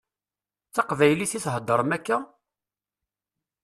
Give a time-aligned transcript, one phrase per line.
[0.69, 2.17] D taqbaylit i theddṛem akka?